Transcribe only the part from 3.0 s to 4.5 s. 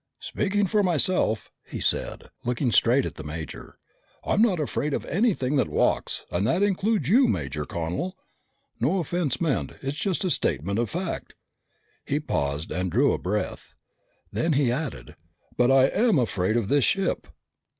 at the major, "I'm